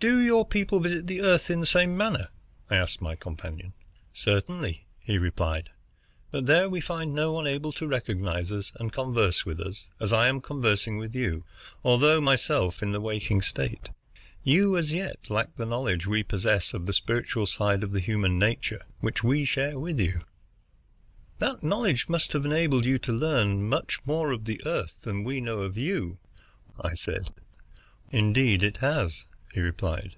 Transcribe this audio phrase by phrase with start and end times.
[0.00, 2.28] "Do your people visit the Earth in the same manner?"
[2.70, 3.72] I asked my companion.
[4.14, 5.70] "Certainly," he replied;
[6.30, 10.12] "but there we find no one able to recognize us and converse with us as
[10.12, 11.42] I am conversing with you,
[11.82, 13.88] although myself in the waking state.
[14.44, 18.38] You, as yet, lack the knowledge we possess of the spiritual side of the human
[18.38, 20.20] nature which we share with you."
[21.40, 25.40] "That knowledge must have enabled you to learn much more of the Earth than we
[25.40, 26.18] know of you,"
[26.80, 27.32] I said.
[28.12, 29.24] "Indeed it has,"
[29.54, 30.14] he replied.